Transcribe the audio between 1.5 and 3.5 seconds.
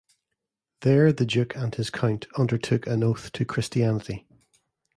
and his court undertook an oath to